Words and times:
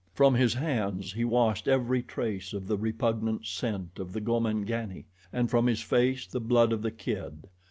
From 0.15 0.33
his 0.33 0.55
hands 0.55 1.13
he 1.13 1.23
washed 1.23 1.67
every 1.67 2.01
trace 2.01 2.53
of 2.53 2.65
the 2.65 2.75
repugnant 2.75 3.45
scent 3.45 3.99
of 3.99 4.13
the 4.13 4.19
Gomangani, 4.19 5.05
and 5.31 5.47
from 5.47 5.67
his 5.67 5.81
face 5.81 6.25
the 6.25 6.41
blood 6.41 6.71
of 6.73 6.81
the 6.81 6.89
kid. 6.89 7.45